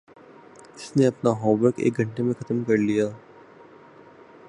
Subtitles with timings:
[0.75, 3.05] اس نے اپنا homework ایک گھنٹے میں ختم کر لیا